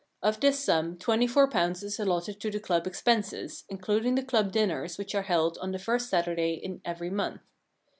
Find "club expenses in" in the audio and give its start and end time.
2.59-3.77